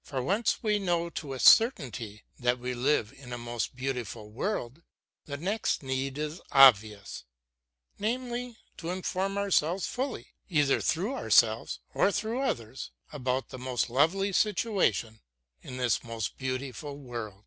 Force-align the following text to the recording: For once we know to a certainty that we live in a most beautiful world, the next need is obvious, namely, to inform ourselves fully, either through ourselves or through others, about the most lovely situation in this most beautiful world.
For 0.00 0.22
once 0.22 0.62
we 0.62 0.78
know 0.78 1.10
to 1.10 1.34
a 1.34 1.38
certainty 1.38 2.24
that 2.38 2.58
we 2.58 2.72
live 2.72 3.12
in 3.12 3.30
a 3.30 3.36
most 3.36 3.76
beautiful 3.76 4.30
world, 4.30 4.82
the 5.26 5.36
next 5.36 5.82
need 5.82 6.16
is 6.16 6.40
obvious, 6.50 7.24
namely, 7.98 8.56
to 8.78 8.88
inform 8.88 9.36
ourselves 9.36 9.86
fully, 9.86 10.28
either 10.48 10.80
through 10.80 11.12
ourselves 11.14 11.80
or 11.92 12.10
through 12.10 12.40
others, 12.40 12.90
about 13.12 13.50
the 13.50 13.58
most 13.58 13.90
lovely 13.90 14.32
situation 14.32 15.20
in 15.60 15.76
this 15.76 16.02
most 16.02 16.38
beautiful 16.38 16.96
world. 16.96 17.44